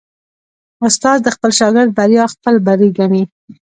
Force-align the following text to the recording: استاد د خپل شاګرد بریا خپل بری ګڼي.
استاد 0.87 1.17
د 1.23 1.27
خپل 1.35 1.51
شاګرد 1.59 1.91
بریا 1.97 2.25
خپل 2.33 2.55
بری 2.65 2.89
ګڼي. 2.97 3.23